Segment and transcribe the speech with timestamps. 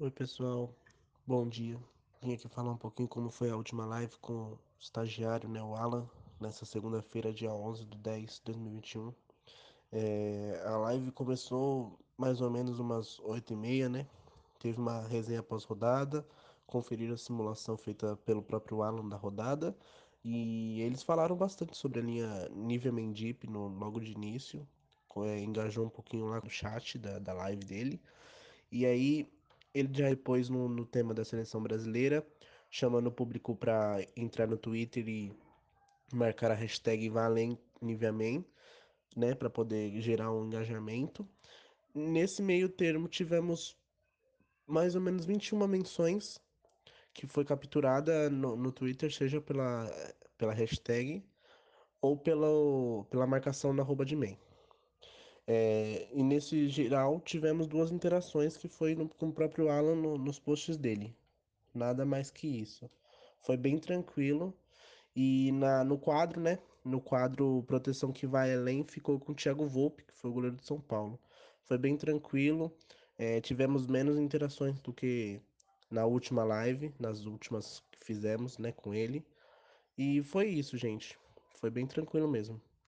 [0.00, 0.72] Oi, pessoal.
[1.26, 1.76] Bom dia.
[2.22, 5.74] Vim aqui falar um pouquinho como foi a última live com o estagiário, né, o
[5.74, 6.08] Alan,
[6.40, 9.12] nessa segunda-feira, dia 11 de 10 de 2021.
[9.90, 14.06] É, a live começou mais ou menos umas 8 e meia, né?
[14.60, 16.24] Teve uma resenha pós-rodada,
[16.64, 19.76] conferiram a simulação feita pelo próprio Alan da rodada,
[20.24, 24.64] e eles falaram bastante sobre a linha Nivea Mendip no, logo de início,
[25.24, 28.00] é, engajou um pouquinho lá no chat da, da live dele.
[28.70, 29.28] E aí
[29.74, 32.26] ele já depois no, no tema da seleção brasileira,
[32.70, 35.32] chamando o público para entrar no Twitter e
[36.12, 38.44] marcar a hashtag ValemNiveaMan,
[39.16, 41.28] né, para poder gerar um engajamento.
[41.94, 43.76] Nesse meio termo tivemos
[44.66, 46.38] mais ou menos 21 menções
[47.14, 49.90] que foi capturada no, no Twitter, seja pela,
[50.36, 51.24] pela hashtag
[52.00, 52.48] ou pela,
[53.10, 54.36] pela marcação na arroba de man.
[55.48, 60.18] É, e nesse geral tivemos duas interações que foi no- com o próprio Alan no-
[60.18, 61.16] nos posts dele.
[61.74, 62.90] Nada mais que isso.
[63.40, 64.54] Foi bem tranquilo.
[65.16, 66.58] E na, no quadro, né?
[66.84, 70.56] No quadro Proteção que vai além, ficou com o Thiago Volpe, que foi o goleiro
[70.56, 71.18] de São Paulo.
[71.64, 72.72] Foi bem tranquilo.
[73.18, 75.40] é, tivemos menos interações do que
[75.90, 79.24] na última live, nas últimas que fizemos, né, com ele.
[79.98, 81.18] E foi isso, gente.
[81.56, 82.60] Foi bem tranquilo mesmo.